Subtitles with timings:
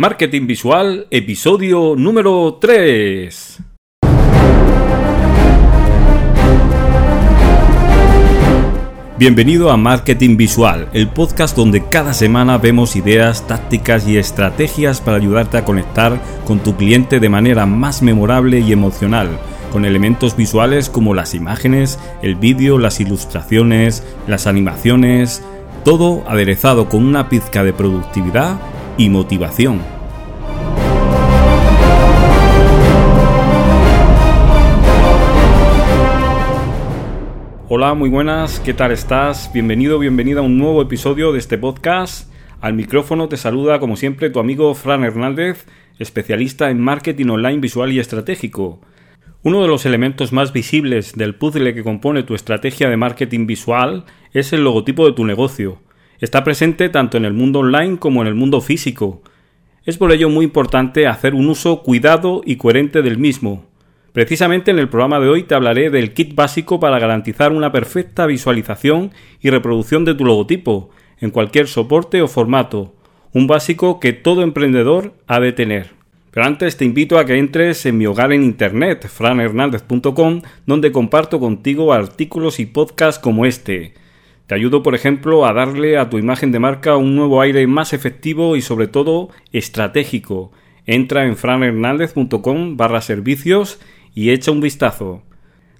[0.00, 3.58] Marketing Visual, episodio número 3.
[9.18, 15.18] Bienvenido a Marketing Visual, el podcast donde cada semana vemos ideas, tácticas y estrategias para
[15.18, 19.28] ayudarte a conectar con tu cliente de manera más memorable y emocional,
[19.70, 25.42] con elementos visuales como las imágenes, el vídeo, las ilustraciones, las animaciones,
[25.84, 28.58] todo aderezado con una pizca de productividad
[28.96, 29.80] y motivación.
[37.68, 39.50] Hola, muy buenas, ¿qué tal estás?
[39.54, 42.28] Bienvenido, bienvenida a un nuevo episodio de este podcast.
[42.60, 45.66] Al micrófono te saluda, como siempre, tu amigo Fran Hernández,
[45.98, 48.80] especialista en marketing online visual y estratégico.
[49.42, 54.04] Uno de los elementos más visibles del puzzle que compone tu estrategia de marketing visual
[54.34, 55.78] es el logotipo de tu negocio.
[56.20, 59.22] Está presente tanto en el mundo online como en el mundo físico.
[59.86, 63.64] Es por ello muy importante hacer un uso cuidado y coherente del mismo.
[64.12, 68.26] Precisamente en el programa de hoy te hablaré del kit básico para garantizar una perfecta
[68.26, 72.94] visualización y reproducción de tu logotipo, en cualquier soporte o formato,
[73.32, 75.92] un básico que todo emprendedor ha de tener.
[76.32, 81.40] Pero antes te invito a que entres en mi hogar en internet, franhernandez.com, donde comparto
[81.40, 83.94] contigo artículos y podcasts como este.
[84.50, 87.92] Te ayudo, por ejemplo, a darle a tu imagen de marca un nuevo aire más
[87.92, 90.50] efectivo y sobre todo estratégico.
[90.86, 93.78] Entra en franhernandez.com barra servicios
[94.12, 95.22] y echa un vistazo.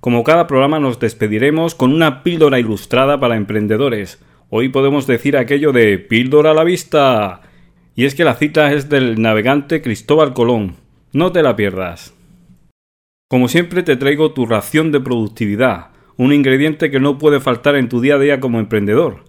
[0.00, 4.22] Como cada programa nos despediremos con una píldora ilustrada para emprendedores.
[4.50, 7.40] Hoy podemos decir aquello de píldora a la vista.
[7.96, 10.76] Y es que la cita es del navegante Cristóbal Colón.
[11.14, 12.12] No te la pierdas.
[13.30, 17.88] Como siempre te traigo tu ración de productividad, un ingrediente que no puede faltar en
[17.88, 19.24] tu día a día como emprendedor.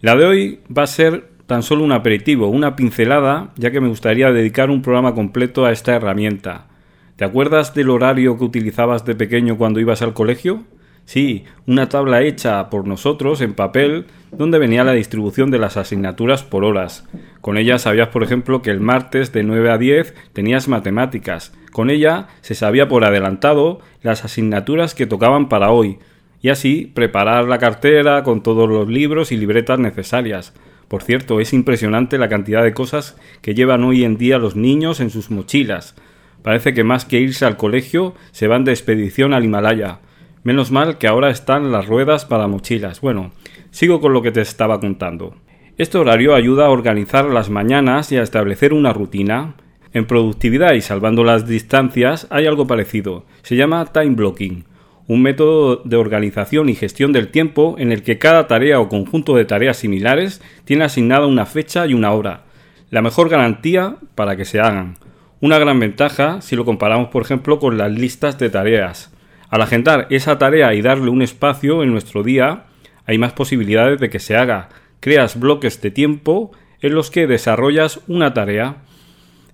[0.00, 3.88] La de hoy va a ser tan solo un aperitivo, una pincelada, ya que me
[3.88, 6.68] gustaría dedicar un programa completo a esta herramienta.
[7.16, 10.64] ¿Te acuerdas del horario que utilizabas de pequeño cuando ibas al colegio?
[11.06, 16.42] Sí, una tabla hecha por nosotros en papel donde venía la distribución de las asignaturas
[16.42, 17.08] por horas.
[17.40, 21.54] Con ella sabías, por ejemplo, que el martes de 9 a 10 tenías matemáticas.
[21.72, 25.98] Con ella se sabía por adelantado las asignaturas que tocaban para hoy,
[26.40, 30.54] y así preparar la cartera con todos los libros y libretas necesarias.
[30.88, 35.00] Por cierto, es impresionante la cantidad de cosas que llevan hoy en día los niños
[35.00, 35.94] en sus mochilas.
[36.42, 40.00] Parece que más que irse al colegio se van de expedición al Himalaya.
[40.44, 43.00] Menos mal que ahora están las ruedas para mochilas.
[43.00, 43.32] Bueno,
[43.70, 45.34] sigo con lo que te estaba contando.
[45.76, 49.56] Este horario ayuda a organizar las mañanas y a establecer una rutina.
[49.92, 53.26] En productividad y salvando las distancias hay algo parecido.
[53.42, 54.64] Se llama time blocking
[55.08, 59.34] un método de organización y gestión del tiempo en el que cada tarea o conjunto
[59.34, 62.44] de tareas similares tiene asignada una fecha y una hora,
[62.90, 64.96] la mejor garantía para que se hagan.
[65.40, 69.12] Una gran ventaja si lo comparamos, por ejemplo, con las listas de tareas.
[69.48, 72.64] Al agendar esa tarea y darle un espacio en nuestro día,
[73.06, 74.68] hay más posibilidades de que se haga.
[75.00, 76.52] Creas bloques de tiempo
[76.82, 78.82] en los que desarrollas una tarea.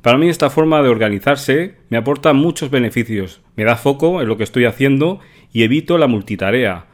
[0.03, 3.41] Para mí esta forma de organizarse me aporta muchos beneficios.
[3.55, 5.21] Me da foco en lo que estoy haciendo
[5.55, 6.85] y evito la multitarea.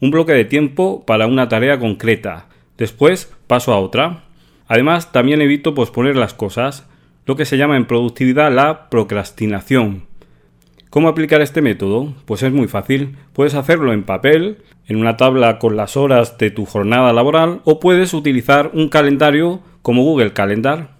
[0.00, 2.48] Un bloque de tiempo para una tarea concreta.
[2.76, 4.24] Después paso a otra.
[4.66, 6.86] Además, también evito posponer las cosas,
[7.24, 10.02] lo que se llama en productividad la procrastinación.
[10.90, 12.14] ¿Cómo aplicar este método?
[12.24, 13.16] Pues es muy fácil.
[13.32, 17.78] Puedes hacerlo en papel, en una tabla con las horas de tu jornada laboral, o
[17.78, 20.96] puedes utilizar un calendario como Google Calendar.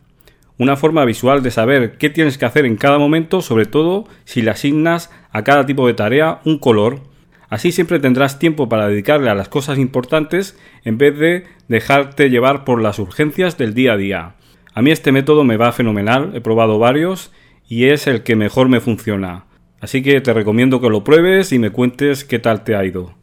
[0.57, 4.43] Una forma visual de saber qué tienes que hacer en cada momento, sobre todo si
[4.43, 7.08] le asignas a cada tipo de tarea un color.
[7.49, 12.65] Así siempre tendrás tiempo para dedicarle a las cosas importantes en vez de dejarte llevar
[12.65, 14.35] por las urgencias del día a día.
[14.75, 17.33] A mí este método me va fenomenal, he probado varios
[17.69, 19.47] y es el que mejor me funciona.
[19.81, 23.15] Así que te recomiendo que lo pruebes y me cuentes qué tal te ha ido.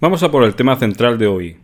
[0.00, 1.56] Vamos a por el tema central de hoy.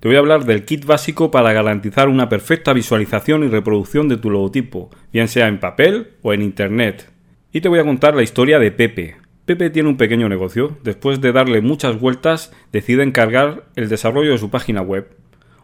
[0.00, 4.16] Te voy a hablar del kit básico para garantizar una perfecta visualización y reproducción de
[4.16, 7.10] tu logotipo, bien sea en papel o en Internet.
[7.52, 10.76] Y te voy a contar la historia de Pepe, Pepe tiene un pequeño negocio.
[10.84, 15.08] Después de darle muchas vueltas, decide encargar el desarrollo de su página web.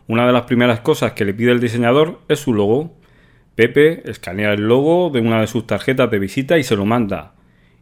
[0.08, 2.94] Una de las primeras cosas que le pide el diseñador es su logo.
[3.54, 7.34] Pepe escanea el logo de una de sus tarjetas de visita y se lo manda.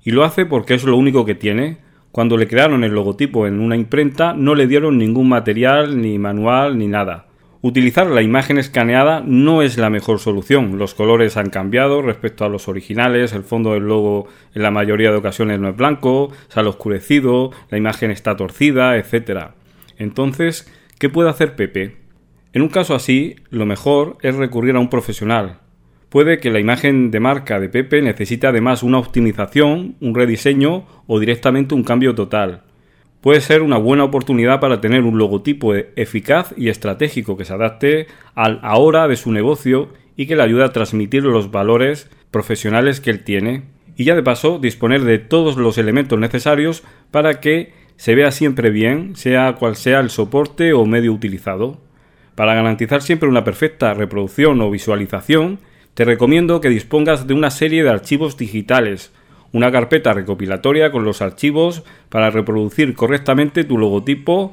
[0.05, 1.79] Y lo hace porque es lo único que tiene.
[2.13, 6.79] Cuando le crearon el logotipo en una imprenta no le dieron ningún material, ni manual,
[6.79, 7.27] ni nada.
[7.67, 10.77] Utilizar la imagen escaneada no es la mejor solución.
[10.77, 15.11] Los colores han cambiado respecto a los originales, el fondo del logo en la mayoría
[15.11, 19.53] de ocasiones no es blanco, se ha oscurecido, la imagen está torcida, etc.
[19.97, 21.97] Entonces, ¿qué puede hacer Pepe?
[22.53, 25.61] En un caso así, lo mejor es recurrir a un profesional.
[26.11, 31.19] Puede que la imagen de marca de Pepe necesite además una optimización, un rediseño o
[31.19, 32.65] directamente un cambio total.
[33.25, 37.55] Puede ser una buena oportunidad para tener un logotipo e-, eficaz y estratégico que se
[37.55, 43.01] adapte al ahora de su negocio y que le ayude a transmitir los valores profesionales
[43.01, 43.63] que él tiene.
[43.97, 48.69] Y ya de paso disponer de todos los elementos necesarios para que se vea siempre
[48.69, 51.81] bien, sea cual sea el soporte o medio utilizado.
[52.35, 55.61] Para garantizar siempre una perfecta reproducción o visualización,
[55.95, 59.13] te recomiendo que dispongas de una serie de archivos digitales,
[59.55, 64.53] una carpeta recopilatoria con los archivos para reproducir correctamente tu logotipo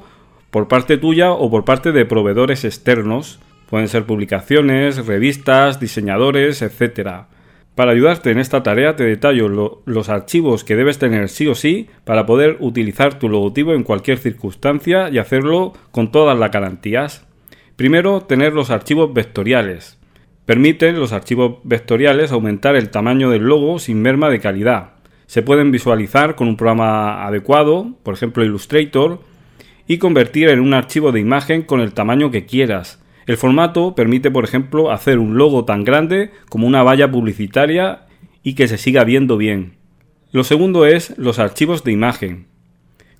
[0.50, 3.40] por parte tuya o por parte de proveedores externos.
[3.68, 7.24] Pueden ser publicaciones, revistas, diseñadores, etc.
[7.74, 9.48] Para ayudarte en esta tarea te detallo
[9.84, 14.18] los archivos que debes tener sí o sí para poder utilizar tu logotipo en cualquier
[14.18, 17.26] circunstancia y hacerlo con todas las garantías.
[17.74, 19.98] Primero, tener los archivos vectoriales.
[20.46, 24.91] Permiten los archivos vectoriales aumentar el tamaño del logo sin merma de calidad.
[25.32, 29.22] Se pueden visualizar con un programa adecuado, por ejemplo Illustrator,
[29.86, 33.02] y convertir en un archivo de imagen con el tamaño que quieras.
[33.24, 38.02] El formato permite, por ejemplo, hacer un logo tan grande como una valla publicitaria
[38.42, 39.76] y que se siga viendo bien.
[40.32, 42.52] Lo segundo es los archivos de imagen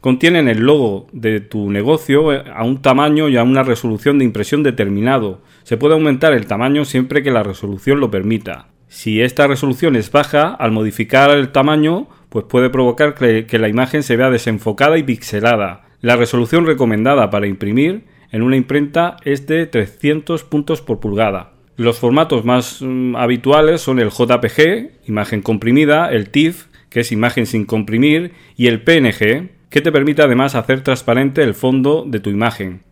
[0.03, 4.65] contienen el logo de tu negocio a un tamaño y a una resolución de impresión
[4.65, 5.41] determinado.
[5.63, 8.72] Se puede aumentar el tamaño siempre que la resolución lo permita.
[8.93, 14.03] Si esta resolución es baja, al modificar el tamaño, pues puede provocar que, la imagen
[14.03, 15.87] se vea desenfocada y pixelada.
[16.03, 21.53] La resolución recomendada para imprimir en una imprenta es de 300 puntos por pulgada.
[21.79, 27.47] Los formatos más mm, habituales son el JPG, imagen comprimida, el TIFF, que es imagen
[27.47, 32.29] sin comprimir, y el PNG, que te permite además hacer transparente el fondo de tu
[32.29, 32.83] imagen.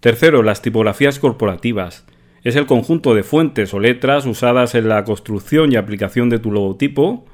[0.00, 2.06] Tercero, las tipografías corporativas.
[2.44, 6.50] Es el conjunto de fuentes o letras usadas en la construcción y aplicación de tu
[6.50, 7.24] logotipo.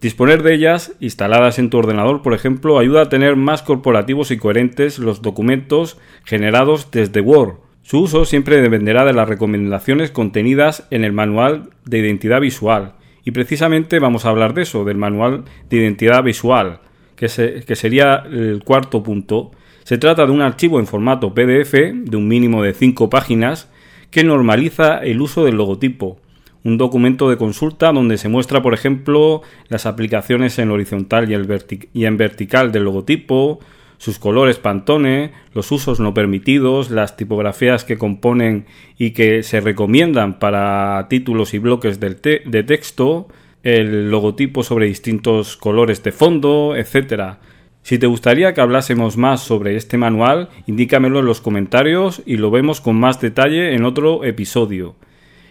[0.00, 4.38] Disponer de ellas, instaladas en tu ordenador, por ejemplo, ayuda a tener más corporativos y
[4.38, 7.56] coherentes los documentos generados desde Word.
[7.82, 12.94] Su uso siempre dependerá de las recomendaciones contenidas en el manual de identidad visual.
[13.24, 16.80] Y precisamente vamos a hablar de eso, del manual de identidad visual
[17.18, 19.50] que, sería el cuarto punto.
[19.82, 23.68] Se trata de un archivo en formato PDF de un mínimo de 5 páginas
[24.10, 26.18] que normaliza el uso del logotipo.
[26.64, 32.16] Un documento de consulta donde se muestra, por ejemplo, las aplicaciones en horizontal y, en
[32.16, 33.60] vertical del logotipo,
[33.96, 38.66] sus colores Pantone, los usos no permitidos, las tipografías que componen
[38.96, 43.28] y que se recomiendan para títulos y bloques de texto,
[43.62, 47.38] el logotipo sobre distintos colores de fondo, etc.
[47.88, 52.50] Si te gustaría que hablásemos más sobre este manual, indícamelo en los comentarios y lo
[52.50, 54.94] vemos con más detalle en otro episodio.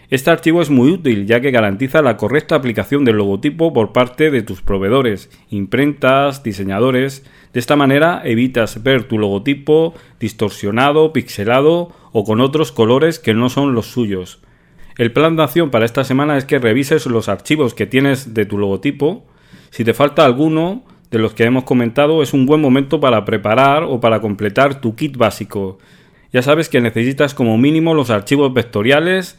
[0.08, 4.30] Este archivo es muy útil ya que garantiza la correcta aplicación del logotipo por parte
[4.30, 7.24] de tus proveedores, imprentas, diseñadores.
[7.52, 13.48] De esta manera evitas ver tu logotipo distorsionado, pixelado o con otros colores que no
[13.48, 14.38] son los suyos.
[14.96, 18.46] El plan de acción para esta semana es que revises los archivos que tienes de
[18.46, 19.26] tu logotipo.
[19.70, 23.84] Si te falta alguno de los que hemos comentado, es un buen momento para preparar
[23.84, 25.78] o para completar tu kit básico.
[26.32, 29.38] Ya sabes que necesitas como mínimo los archivos vectoriales,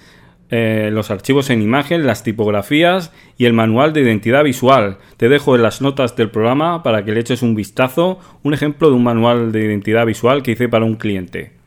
[0.49, 4.97] eh, los archivos en imagen, las tipografías y el manual de identidad visual.
[5.17, 8.89] Te dejo en las notas del programa para que le eches un vistazo, un ejemplo
[8.89, 11.58] de un manual de identidad visual que hice para un cliente.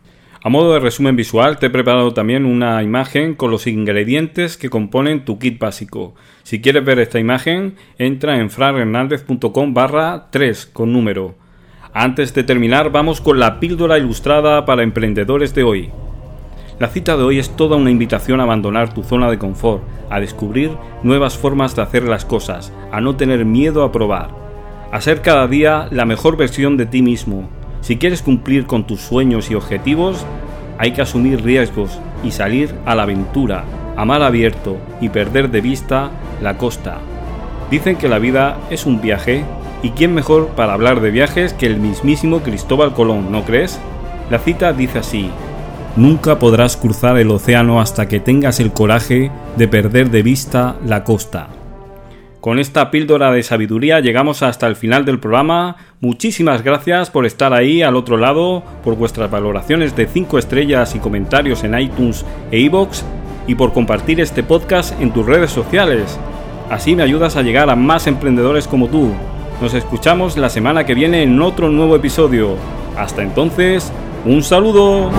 [0.45, 4.71] A modo de resumen visual, te he preparado también una imagen con los ingredientes que
[4.71, 6.17] componen tu kit básico.
[6.43, 11.37] Si quieres ver esta imagen, entra en franhernandez.com barra 3 con número.
[11.93, 15.91] Antes de terminar, vamos con la píldora ilustrada para emprendedores de hoy.
[16.81, 20.19] La cita de hoy es toda una invitación a abandonar tu zona de confort, a
[20.19, 20.73] descubrir
[21.05, 24.31] nuevas formas de hacer las cosas, a no tener miedo a probar,
[24.91, 27.49] a ser cada día la mejor versión de ti mismo,
[27.83, 30.25] si quieres cumplir con tus sueños y objetivos,
[30.79, 33.65] hay que asumir riesgos y salir a la aventura,
[33.97, 36.11] a mar abierto y perder de vista
[36.41, 36.99] la costa.
[37.71, 39.45] Dicen que la vida es un viaje,
[39.83, 43.81] y quién mejor para hablar de viajes que el mismísimo Cristóbal Colón, ¿no crees?
[44.31, 45.29] La cita dice así,
[45.97, 51.05] Nunca podrás cruzar el océano hasta que tengas el coraje de perder de vista la
[51.05, 51.49] costa.
[52.43, 55.77] Con esta píldora de sabiduría llegamos hasta el final del programa.
[56.01, 60.99] Muchísimas gracias por estar ahí al otro lado, por vuestras valoraciones de 5 estrellas y
[60.99, 63.05] comentarios en iTunes e iVoox
[63.47, 66.19] y por compartir este podcast en tus redes sociales.
[66.69, 69.13] Así me ayudas a llegar a más emprendedores como tú.
[69.61, 72.57] Nos escuchamos la semana que viene en otro nuevo episodio.
[72.97, 73.93] Hasta entonces,
[74.25, 75.13] un saludo.